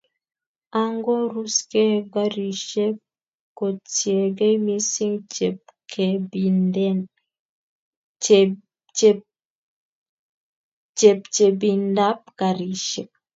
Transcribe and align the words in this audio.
Angoruskei 0.81 1.93
garisyek 2.13 2.95
kotiegei 3.57 4.55
missing 4.65 5.17
chepchebindab 10.97 12.21
garisyek. 12.39 13.11